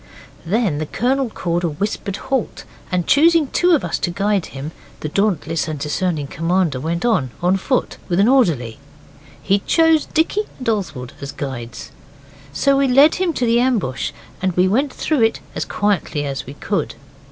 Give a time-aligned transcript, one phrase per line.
[0.47, 4.71] Then the Colonel called a whispered halt, and choosing two of us to guide him,
[5.01, 8.79] the dauntless and discerning commander went on, on foot, with an orderly.
[9.43, 11.91] He chose Dicky and Oswald as guides.
[12.51, 14.11] So we led him to the ambush,
[14.41, 16.95] and we went through it as quietly as we could.